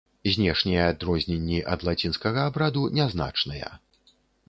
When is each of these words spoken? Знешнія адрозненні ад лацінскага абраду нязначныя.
Знешнія 0.35 0.85
адрозненні 0.93 1.59
ад 1.75 1.85
лацінскага 1.91 2.49
абраду 2.53 2.81
нязначныя. 2.99 3.69